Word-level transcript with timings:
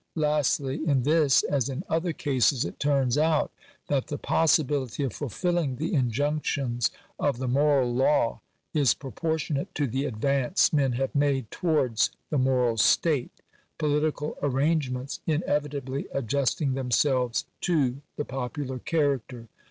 Lastly, 0.15 0.81
in 0.87 1.03
this, 1.03 1.43
as 1.43 1.69
in 1.69 1.83
other 1.87 2.11
cases, 2.11 2.65
it 2.65 2.79
turns 2.79 3.19
out 3.19 3.51
that 3.87 4.07
the 4.07 4.17
possibility 4.17 5.03
of 5.03 5.13
fulfilling 5.13 5.75
the 5.75 5.93
injunctions 5.93 6.89
of 7.19 7.37
the 7.37 7.47
moral 7.47 7.93
law 7.93 8.41
is 8.73 8.95
proportionate 8.95 9.75
to 9.75 9.85
the 9.85 10.05
advance 10.05 10.73
men 10.73 10.93
have 10.93 11.13
made 11.13 11.51
towards 11.51 12.09
the 12.31 12.39
moral 12.39 12.77
state; 12.77 13.43
political 13.77 14.35
arrangements 14.41 15.19
inevitably 15.27 16.07
adjusting 16.11 16.73
themselves 16.73 17.45
to 17.61 18.01
the 18.15 18.25
popular 18.25 18.79
character. 18.79 19.49